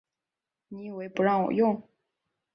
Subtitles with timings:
[0.69, 1.87] 你以为不让我用